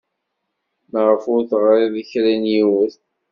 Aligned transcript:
Maɣef 0.91 1.23
ur 1.33 1.41
teɣriḍ 1.49 1.93
i 2.01 2.03
kra 2.09 2.33
n 2.41 2.43
yiwen? 2.51 2.93